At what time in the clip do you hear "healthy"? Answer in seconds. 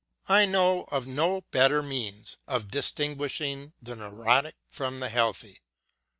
5.09-5.61